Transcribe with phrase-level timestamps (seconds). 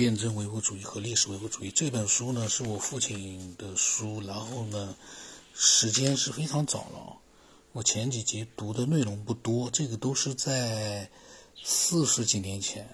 [0.00, 4.96] 辩证唯物主义和历史唯物主义》这本书呢，是我父亲的书，然后呢，
[5.54, 7.18] 时间是非常早了。
[7.72, 11.10] 我前几节读的内容不多，这个都是在
[11.62, 12.88] 四十几年前，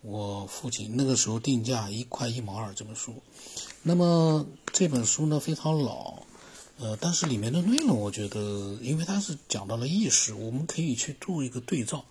[0.00, 3.22] 我父亲那个时候定价一块一毛二这本书。
[3.84, 6.24] 那么这本书呢非常老，
[6.78, 12.04] 呃，但是里面的内容我觉得，因为它是讲到了意识，我们可以去做一个对照。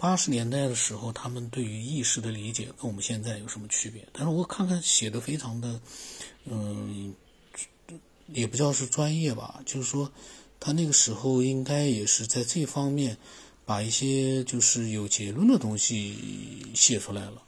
[0.00, 4.08] 八十年代的时候，他们对于意识的理解跟我们现在有什么区别？
[4.14, 5.78] 但是我看看写的非常的，
[6.46, 7.14] 嗯，
[8.28, 10.10] 也不叫是专业吧，就是说
[10.58, 13.18] 他那个时候应该也是在这方面
[13.66, 16.16] 把一些就是有结论的东西
[16.74, 17.42] 写出来了。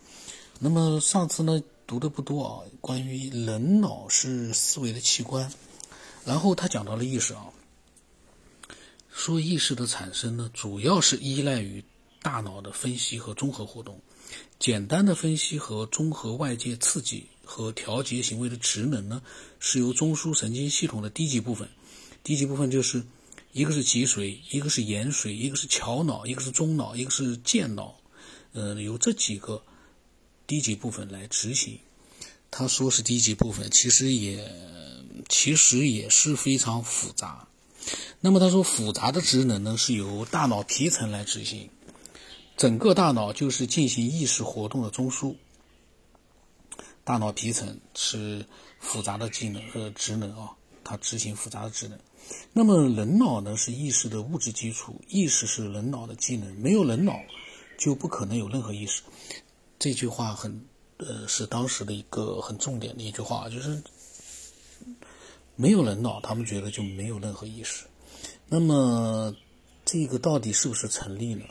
[0.59, 5.51] 那么上次呢读的不多啊，关于人脑是思维的器官，
[6.27, 7.47] 然后他讲到了意识啊，
[9.11, 11.83] 说意识的产生呢，主要是依赖于。
[12.23, 14.01] 大脑的分析和综合活动，
[14.59, 19.21] 简单的分析和综合外界刺激和调节行为的职能呢，
[19.59, 21.69] 是由中枢神经系统的低级部分，
[22.23, 23.05] 低级部分就是
[23.53, 27.97] 一个是脊髓，一个是延髓，一个是桥脑，一个是中脑，一个是间脑，
[28.53, 29.63] 呃，由这几个
[30.47, 31.81] 低级部分来执行。
[32.53, 34.49] 他说是低级部分，其实也
[35.29, 37.49] 其实也是非常复杂。
[38.21, 41.69] 那么他说复杂的职能呢，是由大脑皮层来执行。
[42.57, 45.35] 整个大脑就是进行意识活动的中枢。
[47.05, 48.47] 大脑皮层是
[48.79, 50.53] 复杂的技能和职能啊，
[50.85, 51.99] 它执行复杂的职能。
[52.53, 57.19] 那么人脑呢是意识的物质基础，意识是人脑的技能，没有人脑
[57.77, 59.03] 就不可能有任何意识。
[59.81, 60.65] 这句话很
[60.99, 63.83] 呃是当时的一个很重点的一句话，就是
[65.57, 67.85] 没有人脑，他们觉得就没有任何意识。
[68.49, 69.35] 那么
[69.85, 71.45] 这个到底是不是成立呢？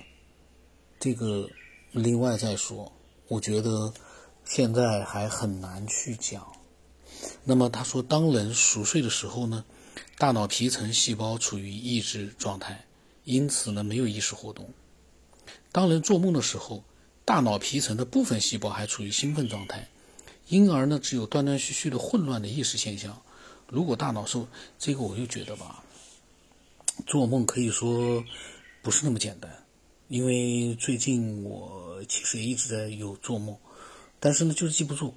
[1.02, 1.50] 这个
[1.92, 2.92] 另外再说，
[3.28, 3.92] 我觉得
[4.46, 6.46] 现在还很难去讲。
[7.44, 9.66] 那么他说，当人熟睡的时候呢，
[10.20, 12.86] 大脑皮层细胞处于抑制状态，
[13.24, 14.70] 因此呢没有意识活动。
[15.72, 16.84] 当人做梦的时候，
[17.26, 19.90] 大脑皮层的部分细胞还处于兴奋状态，
[20.50, 23.20] 因而呢只有断断续续的混乱的意识现象。
[23.68, 24.48] 如果大脑受
[24.78, 25.84] 这个，我就觉得吧，
[27.08, 28.24] 做梦可以说
[28.84, 29.52] 不是那么简单。
[30.12, 33.56] 因为最近我其实一直在有做梦，
[34.20, 35.16] 但是呢就是记不住。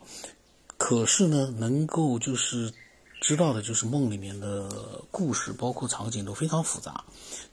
[0.76, 2.72] 可是呢，能够就是
[3.20, 7.04] 知道的就是梦里面的故事，包括场景都非常复杂，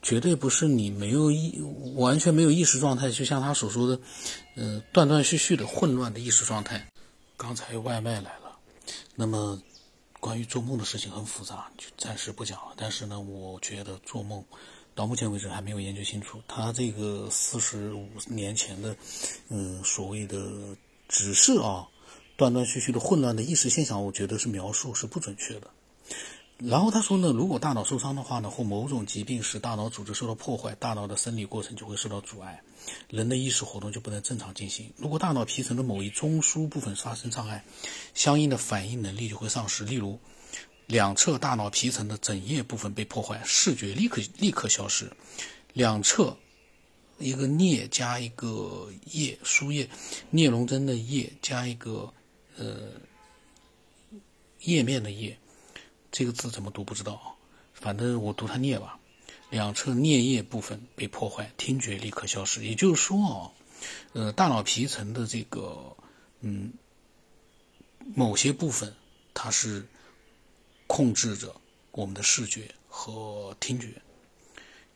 [0.03, 1.59] 绝对不是你没有意
[1.96, 4.00] 完全没有意识状态，就像他所说的，
[4.56, 6.91] 嗯，断断续续的混乱的意识状态。
[7.38, 8.56] 刚才外卖来了，
[9.16, 9.59] 那么
[10.19, 12.75] 关于做梦的事情很复杂，就暂时不讲了。
[12.78, 14.46] 但是呢，我觉得做梦。
[14.94, 18.96] 到目前为止还没有研究清楚，他这个四十五年前的，
[19.50, 20.75] 嗯，所谓的
[21.07, 21.88] 只是啊，
[22.35, 25.68] 断断续续的混乱的意识现象，我觉得是描述是不准确的。
[26.57, 32.62] 然后他说呢，如果大脑受伤的话呢，或某种疾病使大脑组织受到破坏，大脑的生理过程就会受到阻碍，
[33.09, 34.91] 人的意识活动就不能正常进行。
[34.97, 37.63] 如果大脑皮层的某一中枢部分发生障碍，
[38.13, 40.19] 相应的反应能力就会丧失，例如。
[40.91, 45.09] 两侧大脑皮层的枕叶部分被破坏，视觉立刻立刻消失。
[45.72, 46.35] 两侧
[47.18, 49.90] 一个颞加一个叶，输液，
[50.34, 52.13] 颞龙针的叶加一个
[52.57, 52.91] 呃
[54.59, 55.40] 叶面的叶，
[56.12, 57.40] 这个字怎么读不知道啊？
[57.73, 59.00] 反正我读它颞吧。
[59.50, 62.66] 两侧颞叶部分被破坏，听觉立刻消失。
[62.66, 63.52] 也就是说啊，
[64.12, 65.96] 呃，大脑皮层的这个
[66.41, 66.73] 嗯
[68.13, 68.94] 某些部分
[69.34, 69.88] 它是。
[70.91, 71.56] 控制着
[71.91, 73.88] 我们的视觉和听觉，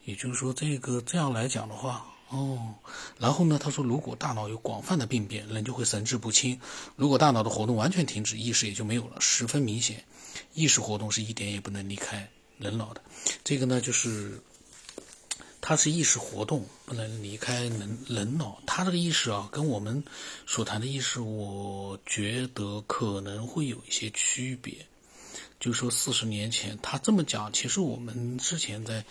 [0.03, 2.75] 也就是说，这个这样来讲的话，哦，
[3.17, 6.59] 然后呢，他说，如果大脑有广泛的病变，人就会神志不清；
[6.97, 10.03] 如果大脑的活动完全停止，意识也就没有了，十分明显。
[10.53, 13.01] 意识活动是一点也不能离开人脑的。
[13.45, 14.41] 这个呢，就是
[15.61, 18.61] 它是意识活动不能离开人人脑。
[18.67, 20.03] 它这个意识啊，跟我们
[20.45, 24.85] 所谈的意识，我觉得可能会有一些区别。
[25.59, 29.03] 就说四十年前他这么讲，其实我们之前在，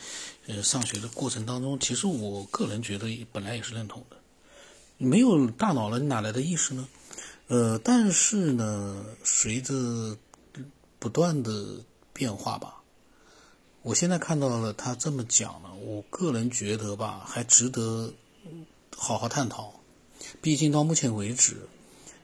[0.46, 4.17] 呃，上学的过程当中，其实我个人觉得本来也是认同的。
[4.99, 6.87] 没有大脑了，你哪来的意识呢？
[7.49, 10.17] 呃，但是呢，随着
[10.99, 11.81] 不断的
[12.12, 12.82] 变化吧，
[13.82, 18.12] 我现在看到了他这么讲了，我个人觉得吧，还值得
[18.97, 19.81] 好好探讨。
[20.40, 21.56] 毕竟到目前为止，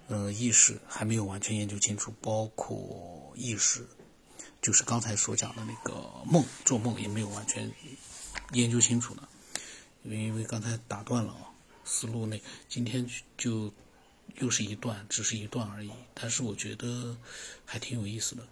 [0.08, 3.84] 呃，意识还没有完全研究清楚，包括意识。
[4.62, 5.94] 就是刚才所讲的那个
[6.25, 7.70] 梦，做梦也没有完全
[8.52, 9.28] 研究清楚呢，
[10.04, 11.50] 因为因为刚才打断了啊，
[11.84, 13.72] 思路那今天就
[14.37, 15.90] 又是一段，只是一段而已。
[16.14, 17.16] 但是我觉得
[17.64, 18.46] 还挺有意思的。